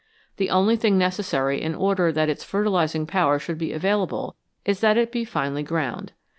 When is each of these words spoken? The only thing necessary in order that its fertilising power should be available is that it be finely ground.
The 0.37 0.49
only 0.49 0.77
thing 0.77 0.97
necessary 0.97 1.61
in 1.61 1.75
order 1.75 2.11
that 2.11 2.27
its 2.27 2.43
fertilising 2.43 3.05
power 3.05 3.37
should 3.37 3.59
be 3.59 3.71
available 3.71 4.35
is 4.65 4.79
that 4.79 4.97
it 4.97 5.11
be 5.11 5.23
finely 5.23 5.61
ground. 5.61 6.13